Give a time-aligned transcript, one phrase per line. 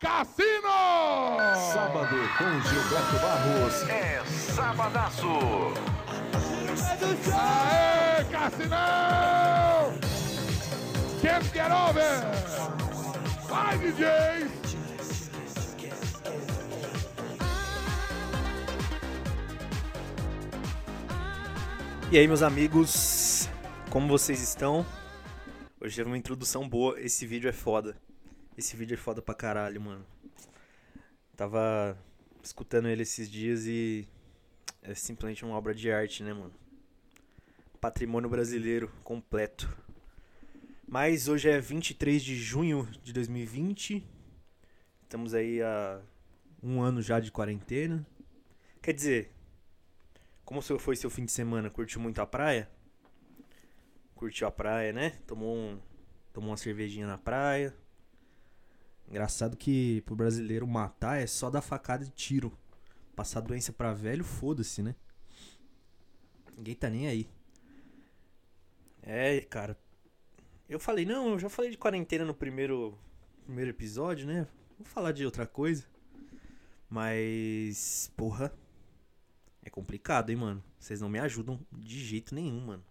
[0.00, 1.38] Cassino!
[1.72, 3.88] Sábado com Gilberto Barros.
[3.88, 5.26] É Sabadaço.
[7.32, 9.94] Aê, Cassinão!
[11.22, 12.20] Can't get over!
[13.48, 14.06] Vai, DJ!
[22.12, 23.48] E aí, meus amigos,
[23.90, 24.84] como vocês estão?
[25.80, 27.00] Hoje é uma introdução boa.
[27.00, 27.96] Esse vídeo é foda.
[28.56, 30.06] Esse vídeo é foda pra caralho, mano.
[31.36, 31.98] Tava
[32.40, 34.06] escutando ele esses dias e
[34.80, 36.54] é simplesmente uma obra de arte, né, mano?
[37.80, 39.68] Patrimônio brasileiro completo.
[40.86, 44.06] Mas hoje é 23 de junho de 2020.
[45.02, 46.00] Estamos aí há
[46.62, 48.06] um ano já de quarentena.
[48.80, 49.32] Quer dizer,
[50.44, 51.70] como foi seu fim de semana?
[51.70, 52.70] Curtiu muito a praia?
[54.14, 55.10] Curtiu a praia, né?
[55.26, 55.80] Tomou, um,
[56.32, 57.74] tomou uma cervejinha na praia.
[59.08, 62.56] Engraçado que pro brasileiro matar é só dar facada de tiro.
[63.14, 64.94] Passar doença pra velho, foda-se, né?
[66.56, 67.28] Ninguém tá nem aí.
[69.02, 69.78] É, cara.
[70.68, 72.98] Eu falei, não, eu já falei de quarentena no primeiro,
[73.44, 74.46] primeiro episódio, né?
[74.78, 75.84] Vou falar de outra coisa.
[76.88, 78.52] Mas, porra,
[79.62, 80.64] é complicado, hein, mano.
[80.78, 82.84] Vocês não me ajudam de jeito nenhum, mano.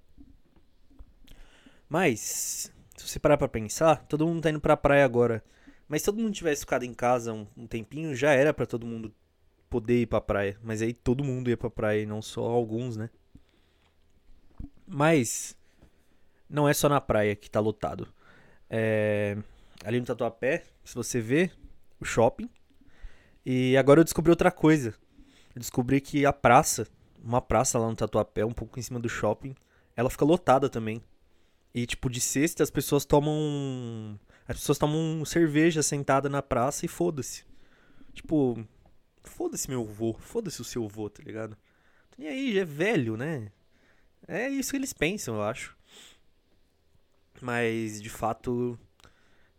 [1.90, 5.44] Mas, se você parar pra pensar, todo mundo tá indo pra praia agora.
[5.88, 8.86] Mas se todo mundo tivesse ficado em casa um, um tempinho, já era para todo
[8.86, 9.14] mundo
[9.70, 10.58] poder ir pra praia.
[10.64, 13.10] Mas aí todo mundo ia pra praia e não só alguns, né?
[14.88, 15.58] Mas,
[16.50, 18.08] não é só na praia que tá lotado.
[18.70, 19.38] É,
[19.84, 21.52] ali no Tatuapé, se você vê,
[22.00, 22.50] o shopping.
[23.46, 24.94] E agora eu descobri outra coisa.
[25.56, 26.88] Eu descobri que a praça,
[27.24, 29.56] uma praça lá no Tatuapé, um pouco em cima do shopping,
[29.96, 31.02] ela fica lotada também.
[31.74, 34.20] E tipo, de sexta as pessoas tomam.
[34.48, 37.46] As pessoas tomam cerveja sentada na praça e foda-se.
[38.14, 38.64] Tipo,
[39.24, 41.58] foda-se meu vô, foda-se o seu vô, tá ligado?
[42.18, 43.52] E aí, é velho, né?
[44.28, 45.76] É isso que eles pensam, eu acho.
[47.42, 48.78] Mas, de fato,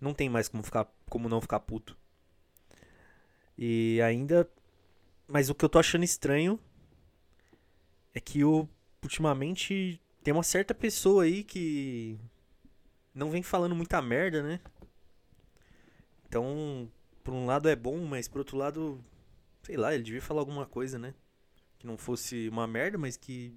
[0.01, 1.97] não tem mais como, ficar, como não ficar puto.
[3.57, 4.49] E ainda.
[5.27, 6.59] Mas o que eu tô achando estranho
[8.15, 8.69] é que eu,
[9.03, 12.19] ultimamente, tem uma certa pessoa aí que
[13.15, 14.61] não vem falando muita merda, né?
[16.35, 16.91] Então,
[17.23, 19.01] por um lado é bom, mas por outro lado,
[19.63, 21.15] sei lá, ele devia falar alguma coisa, né?
[21.79, 23.57] Que não fosse uma merda, mas que.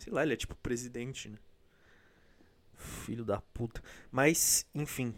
[0.00, 1.38] Sei lá, ele é tipo presidente, né?
[2.74, 3.80] Filho da puta.
[4.10, 5.14] Mas, enfim.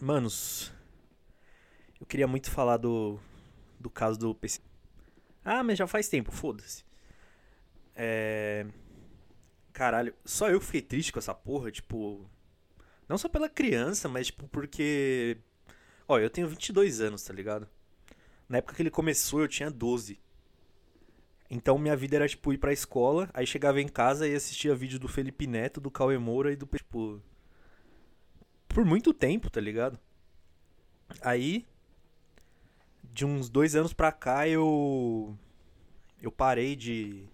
[0.00, 0.72] Manos.
[2.00, 3.20] Eu queria muito falar do.
[3.78, 4.62] Do caso do PC.
[5.44, 6.82] Ah, mas já faz tempo, foda-se.
[7.94, 8.66] É.
[9.70, 12.26] Caralho, só eu fiquei triste com essa porra, tipo.
[13.08, 15.38] Não só pela criança, mas tipo porque.
[16.08, 17.68] Ó, eu tenho 22 anos, tá ligado?
[18.48, 20.20] Na época que ele começou, eu tinha 12.
[21.48, 24.98] Então minha vida era tipo ir pra escola, aí chegava em casa e assistia vídeo
[24.98, 26.66] do Felipe Neto, do Cauê Moura e do.
[26.66, 27.22] Tipo.
[28.68, 29.98] Por muito tempo, tá ligado?
[31.22, 31.66] Aí.
[33.12, 35.36] De uns dois anos pra cá eu.
[36.20, 37.28] Eu parei de.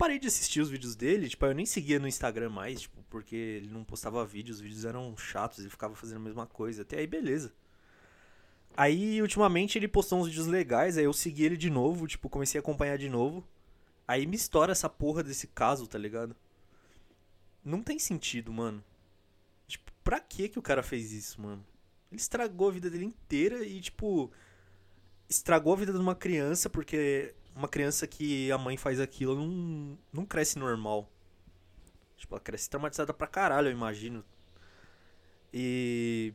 [0.00, 3.36] Parei de assistir os vídeos dele, tipo, eu nem seguia no Instagram mais, tipo, porque
[3.36, 6.80] ele não postava vídeos, os vídeos eram chatos, ele ficava fazendo a mesma coisa.
[6.80, 7.52] Até aí, beleza.
[8.74, 12.58] Aí, ultimamente, ele postou uns vídeos legais, aí eu segui ele de novo, tipo, comecei
[12.58, 13.46] a acompanhar de novo.
[14.08, 16.34] Aí me estoura essa porra desse caso, tá ligado?
[17.62, 18.82] Não tem sentido, mano.
[19.68, 21.62] Tipo, pra que que o cara fez isso, mano?
[22.10, 24.32] Ele estragou a vida dele inteira e, tipo,
[25.28, 29.98] estragou a vida de uma criança, porque uma criança que a mãe faz aquilo não,
[30.10, 31.08] não cresce normal.
[32.16, 34.24] Tipo, ela cresce traumatizada pra caralho, eu imagino.
[35.52, 36.32] E.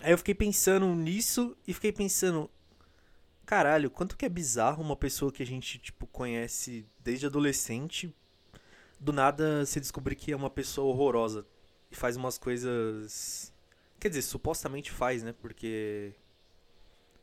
[0.00, 2.50] Aí eu fiquei pensando nisso e fiquei pensando.
[3.44, 8.14] Caralho, quanto que é bizarro uma pessoa que a gente, tipo, conhece desde adolescente.
[8.98, 11.46] Do nada se descobrir que é uma pessoa horrorosa.
[11.90, 13.52] E faz umas coisas.
[14.00, 15.34] Quer dizer, supostamente faz, né?
[15.34, 16.14] Porque.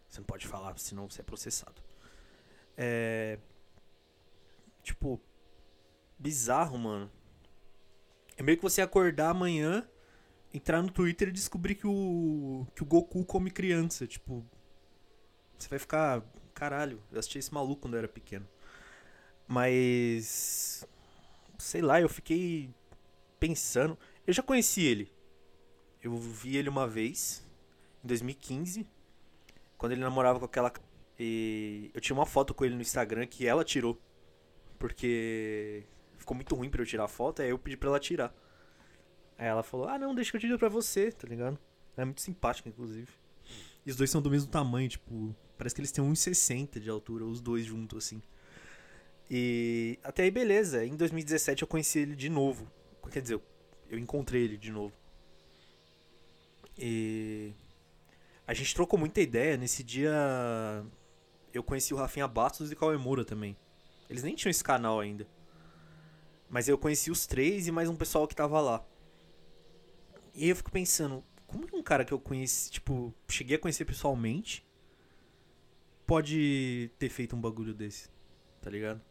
[0.08, 1.82] Você não pode falar, senão você é processado.
[2.78, 3.38] É.
[4.82, 5.20] Tipo.
[6.18, 7.12] Bizarro, mano.
[8.38, 9.88] É meio que você acordar amanhã,
[10.54, 12.66] entrar no Twitter e descobrir que o.
[12.76, 14.08] que o Goku come criança.
[14.08, 14.46] Tipo.
[15.58, 16.24] Você vai ficar.
[16.54, 18.48] Caralho, eu assisti esse maluco quando eu era pequeno.
[19.48, 20.86] Mas.
[21.58, 22.70] Sei lá, eu fiquei
[23.40, 23.98] pensando.
[24.26, 25.12] Eu já conheci ele.
[26.02, 27.46] Eu vi ele uma vez,
[28.04, 28.86] em 2015,
[29.78, 30.72] quando ele namorava com aquela.
[31.26, 33.98] E eu tinha uma foto com ele no Instagram que ela tirou.
[34.78, 35.86] Porque
[36.18, 38.36] ficou muito ruim pra eu tirar a foto, aí eu pedi pra ela tirar.
[39.38, 41.58] Aí ela falou: Ah, não, deixa que eu tiro pra você, tá ligado?
[41.96, 43.08] Ela é muito simpática, inclusive.
[43.86, 47.24] E os dois são do mesmo tamanho, tipo, parece que eles têm 1,60 de altura,
[47.24, 48.22] os dois juntos, assim.
[49.32, 50.86] E até aí, beleza.
[50.86, 52.70] Em 2017 eu conheci ele de novo.
[53.10, 53.40] Quer dizer,
[53.90, 54.94] eu encontrei ele de novo.
[56.78, 57.54] E
[58.46, 59.56] a gente trocou muita ideia.
[59.56, 60.86] Nesse dia
[61.54, 63.56] eu conheci o Rafinha Bastos e o Cauê Moura também.
[64.10, 65.28] Eles nem tinham esse canal ainda.
[66.50, 68.86] Mas eu conheci os três e mais um pessoal que tava lá.
[70.34, 73.86] E eu fico pensando, como que um cara que eu conheci, tipo, cheguei a conhecer
[73.86, 74.66] pessoalmente,
[76.06, 78.10] pode ter feito um bagulho desse?
[78.62, 79.02] Tá ligado?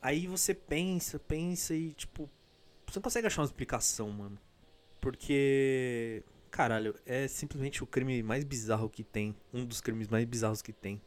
[0.00, 2.28] Aí você pensa, pensa e, tipo,
[2.86, 4.38] você não consegue achar uma explicação, mano.
[5.00, 9.34] Porque, caralho, é simplesmente o crime mais bizarro que tem.
[9.52, 11.00] Um dos crimes mais bizarros que tem.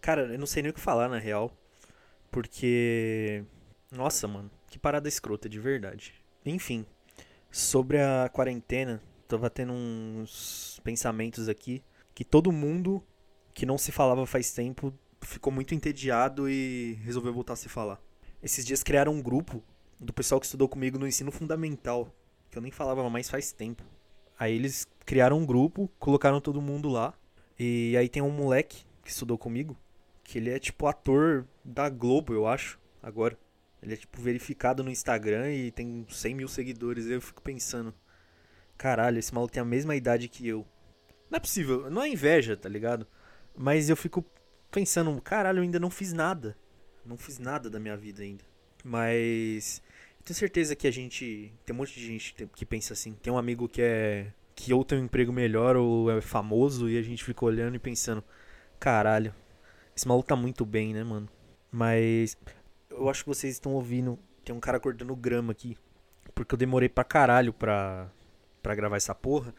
[0.00, 1.52] Cara, eu não sei nem o que falar, na real.
[2.30, 3.44] Porque.
[3.92, 6.14] Nossa, mano, que parada escrota, de verdade.
[6.44, 6.84] Enfim,
[7.50, 11.82] sobre a quarentena, tava tendo uns pensamentos aqui
[12.14, 13.02] que todo mundo
[13.52, 18.00] que não se falava faz tempo ficou muito entediado e resolveu voltar a se falar.
[18.42, 19.62] Esses dias criaram um grupo
[19.98, 22.12] do pessoal que estudou comigo no ensino fundamental,
[22.50, 23.84] que eu nem falava mais faz tempo.
[24.38, 27.14] Aí eles criaram um grupo, colocaram todo mundo lá.
[27.58, 29.76] E aí tem um moleque que estudou comigo,
[30.22, 33.38] que ele é tipo ator da Globo, eu acho, agora.
[33.82, 37.06] Ele é tipo verificado no Instagram e tem 100 mil seguidores.
[37.06, 37.94] Eu fico pensando,
[38.78, 40.66] caralho, esse maluco tem a mesma idade que eu.
[41.30, 43.06] Não é possível, não é inveja, tá ligado?
[43.54, 44.24] Mas eu fico
[44.70, 46.56] pensando, caralho, eu ainda não fiz nada.
[47.04, 48.42] Não fiz nada da minha vida ainda.
[48.82, 49.82] Mas
[50.24, 51.52] tenho certeza que a gente.
[51.64, 53.12] Tem um monte de gente que pensa assim.
[53.22, 54.32] Tem um amigo que é.
[54.54, 57.78] que ou tem um emprego melhor ou é famoso e a gente fica olhando e
[57.78, 58.24] pensando,
[58.80, 59.34] caralho,
[59.94, 61.28] esse maluco tá muito bem, né, mano?
[61.70, 62.36] Mas
[62.90, 64.18] eu acho que vocês estão ouvindo.
[64.44, 65.76] Tem um cara cortando grama aqui.
[66.34, 68.10] Porque eu demorei pra caralho pra,
[68.62, 69.54] pra gravar essa porra.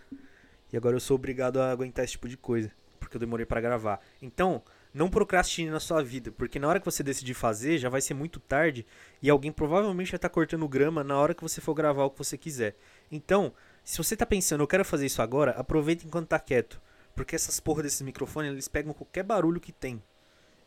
[0.73, 2.71] E agora eu sou obrigado a aguentar esse tipo de coisa.
[3.15, 4.01] Porque eu demorei para gravar.
[4.21, 4.61] Então,
[4.93, 6.31] não procrastine na sua vida.
[6.31, 8.85] Porque na hora que você decidir fazer, já vai ser muito tarde.
[9.21, 12.09] E alguém provavelmente vai estar tá cortando grama na hora que você for gravar o
[12.09, 12.75] que você quiser.
[13.09, 13.53] Então,
[13.83, 16.81] se você tá pensando, eu quero fazer isso agora, aproveita enquanto tá quieto.
[17.15, 20.03] Porque essas porra desses microfones, eles pegam qualquer barulho que tem.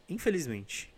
[0.08, 0.92] Infelizmente.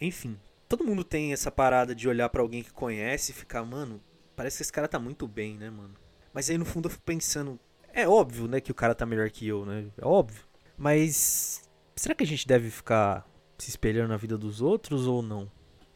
[0.00, 0.38] Enfim,
[0.68, 4.00] todo mundo tem essa parada de olhar para alguém que conhece e ficar, mano,
[4.34, 5.94] parece que esse cara tá muito bem, né, mano?
[6.32, 7.60] Mas aí no fundo eu fico pensando,
[7.92, 9.90] é óbvio, né, que o cara tá melhor que eu, né?
[9.98, 10.51] É óbvio.
[10.76, 11.62] Mas
[11.94, 13.28] será que a gente deve ficar
[13.58, 15.50] se espelhando na vida dos outros ou não?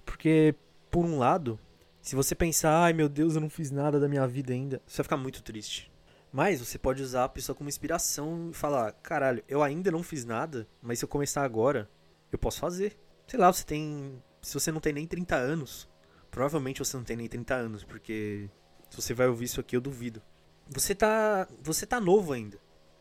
[0.05, 0.55] Porque,
[0.90, 1.58] por um lado,
[2.00, 4.99] se você pensar, ai meu Deus, eu não fiz nada da minha vida ainda, você
[4.99, 5.90] vai ficar muito triste.
[6.32, 10.25] Mas você pode usar a pessoa como inspiração e falar, caralho, eu ainda não fiz
[10.25, 11.88] nada, mas se eu começar agora,
[12.31, 12.96] eu posso fazer.
[13.26, 15.88] Sei lá, você tem se você não tem nem 30 anos,
[16.31, 18.49] provavelmente você não tem nem 30 anos, porque
[18.88, 20.23] se você vai ouvir isso aqui, eu duvido.
[20.69, 22.56] Você tá, você tá novo ainda.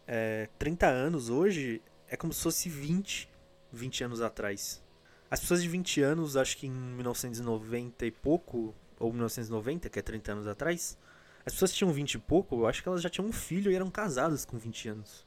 [0.08, 3.30] É, 30 anos hoje é como se fosse 20,
[3.72, 4.84] 20 anos atrás.
[5.30, 10.02] As pessoas de 20 anos, acho que em 1990 e pouco, ou 1990, que é
[10.02, 10.98] 30 anos atrás,
[11.46, 13.76] as pessoas tinham 20 e pouco, eu acho que elas já tinham um filho e
[13.76, 15.26] eram casadas com 20 anos.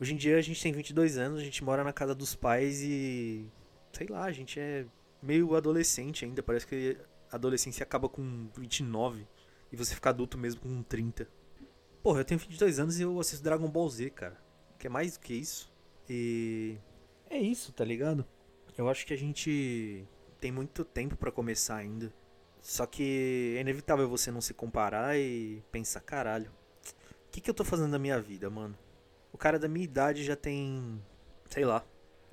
[0.00, 2.80] Hoje em dia a gente tem 22 anos, a gente mora na casa dos pais
[2.82, 3.46] e.
[3.92, 4.86] Sei lá, a gente é
[5.22, 6.42] meio adolescente ainda.
[6.42, 6.96] Parece que
[7.30, 9.26] a adolescência acaba com 29
[9.70, 11.28] e você fica adulto mesmo com 30.
[12.02, 14.36] Porra, eu tenho 22 anos e eu assisto Dragon Ball Z, cara.
[14.78, 15.72] Que é mais do que isso.
[16.08, 16.78] E.
[17.28, 18.26] É isso, tá ligado?
[18.76, 20.06] Eu acho que a gente
[20.40, 22.12] tem muito tempo para começar ainda.
[22.60, 26.50] Só que é inevitável você não se comparar e pensar, caralho,
[27.26, 28.76] o que, que eu tô fazendo na minha vida, mano?
[29.32, 31.02] O cara da minha idade já tem.
[31.48, 31.84] Sei lá.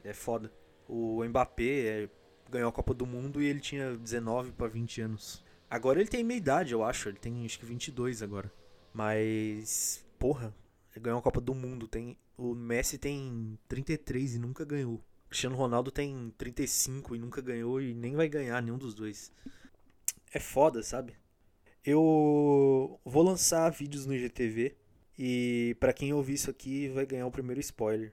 [0.03, 0.51] É foda.
[0.87, 2.09] O Mbappé é
[2.49, 5.43] ganhou a Copa do Mundo e ele tinha 19 para 20 anos.
[5.69, 7.09] Agora ele tem meia idade, eu acho.
[7.09, 8.51] Ele tem acho que 22 agora.
[8.97, 10.51] Mas, porra,
[10.99, 11.87] ganhou a Copa do Mundo.
[11.87, 14.95] Tem, o Messi tem 33 e nunca ganhou.
[14.95, 19.31] O Cristiano Ronaldo tem 35 e nunca ganhou e nem vai ganhar nenhum dos dois.
[20.33, 21.13] É foda, sabe?
[21.85, 24.75] Eu vou lançar vídeos no IGTV
[25.15, 28.11] e para quem ouvir isso aqui vai ganhar o primeiro spoiler.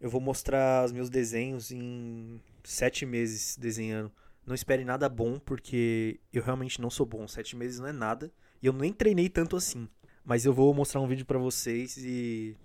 [0.00, 4.10] Eu vou mostrar os meus desenhos em sete meses desenhando.
[4.46, 7.28] Não espere nada bom, porque eu realmente não sou bom.
[7.28, 8.32] Sete meses não é nada.
[8.62, 9.88] E eu nem treinei tanto assim.
[10.26, 12.56] Mas eu vou mostrar um vídeo para vocês e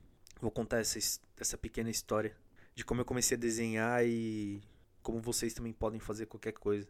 [0.42, 0.98] vou contar essa,
[1.38, 2.36] essa pequena história
[2.74, 4.60] de como eu comecei a desenhar e
[5.04, 6.88] como vocês também podem fazer qualquer coisa.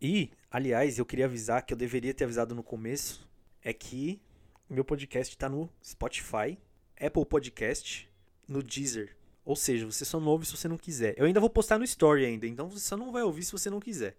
[0.00, 3.28] E, aliás, eu queria avisar que eu deveria ter avisado no começo,
[3.62, 4.18] é que
[4.70, 6.58] meu podcast está no Spotify,
[6.98, 8.10] Apple Podcast,
[8.48, 9.14] no Deezer.
[9.44, 11.14] Ou seja, você só não ouve se você não quiser.
[11.18, 13.68] Eu ainda vou postar no Story ainda, então você só não vai ouvir se você
[13.68, 14.16] não quiser.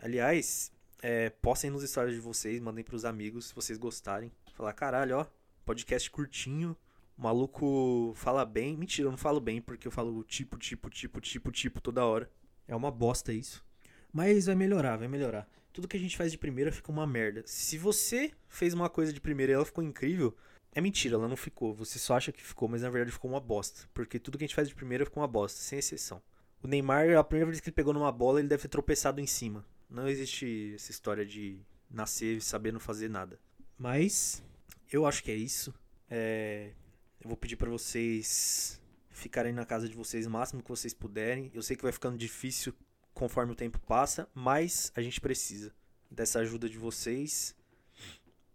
[0.00, 0.70] Aliás,
[1.02, 4.30] é, postem nos stories de vocês, mandem pros amigos se vocês gostarem.
[4.54, 5.26] Falar, caralho, ó,
[5.64, 6.76] podcast curtinho,
[7.16, 8.76] O maluco fala bem.
[8.76, 12.30] Mentira, eu não falo bem porque eu falo tipo, tipo, tipo, tipo, tipo toda hora.
[12.66, 13.64] É uma bosta isso.
[14.12, 15.48] Mas vai melhorar, vai melhorar.
[15.72, 17.42] Tudo que a gente faz de primeira fica uma merda.
[17.46, 20.36] Se você fez uma coisa de primeira e ela ficou incrível,
[20.72, 21.74] é mentira, ela não ficou.
[21.74, 23.88] Você só acha que ficou, mas na verdade ficou uma bosta.
[23.92, 26.22] Porque tudo que a gente faz de primeira ficou uma bosta, sem exceção.
[26.62, 29.26] O Neymar, a primeira vez que ele pegou numa bola, ele deve ter tropeçado em
[29.26, 29.64] cima.
[29.88, 33.38] Não existe essa história de nascer sabendo fazer nada.
[33.78, 34.42] Mas
[34.90, 35.74] eu acho que é isso.
[36.08, 36.72] É,
[37.20, 38.80] eu vou pedir para vocês
[39.10, 41.50] ficarem na casa de vocês o máximo que vocês puderem.
[41.54, 42.74] Eu sei que vai ficando difícil
[43.12, 45.72] conforme o tempo passa, mas a gente precisa
[46.10, 47.54] dessa ajuda de vocês.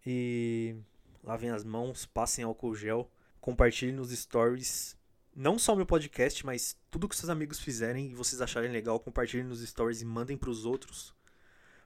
[0.05, 0.75] E
[1.23, 4.97] lavem as mãos, passem álcool gel, compartilhem nos stories.
[5.35, 9.45] Não só meu podcast, mas tudo que seus amigos fizerem e vocês acharem legal, compartilhem
[9.45, 11.13] nos stories e mandem para os outros.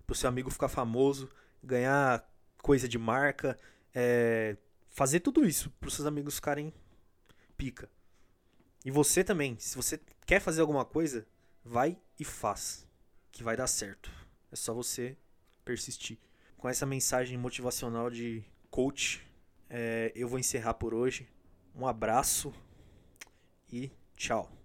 [0.05, 1.29] Para o seu amigo ficar famoso,
[1.63, 2.27] ganhar
[2.61, 3.57] coisa de marca,
[3.93, 4.58] é,
[4.89, 6.74] fazer tudo isso para os seus amigos ficarem
[7.58, 7.89] pica.
[8.86, 11.27] E você também, se você quer fazer alguma coisa,
[11.63, 12.88] vai e faz,
[13.31, 14.12] que vai dar certo.
[14.51, 15.17] É só você
[15.63, 16.17] persistir.
[16.58, 19.25] Com essa mensagem motivacional de coach,
[19.69, 21.27] é, eu vou encerrar por hoje.
[21.75, 22.53] Um abraço
[23.72, 24.58] e tchau.